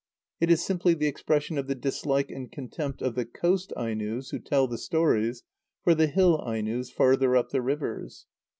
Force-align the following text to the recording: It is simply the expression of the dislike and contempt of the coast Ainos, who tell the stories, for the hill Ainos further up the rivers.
It 0.39 0.49
is 0.49 0.63
simply 0.65 0.95
the 0.95 1.05
expression 1.05 1.59
of 1.59 1.67
the 1.67 1.75
dislike 1.75 2.31
and 2.31 2.51
contempt 2.51 3.03
of 3.03 3.13
the 3.13 3.23
coast 3.23 3.71
Ainos, 3.77 4.31
who 4.31 4.39
tell 4.39 4.65
the 4.65 4.79
stories, 4.79 5.43
for 5.83 5.93
the 5.93 6.07
hill 6.07 6.39
Ainos 6.43 6.89
further 6.89 7.35
up 7.35 7.49
the 7.49 7.61
rivers. 7.61 8.25